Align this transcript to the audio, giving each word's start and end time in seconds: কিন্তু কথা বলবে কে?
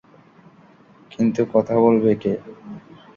কিন্তু 1.11 1.41
কথা 1.53 1.75
বলবে 1.79 2.11
কে? 2.15 2.33